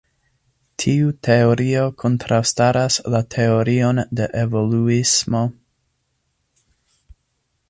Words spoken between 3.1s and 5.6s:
la teorion de evoluismo.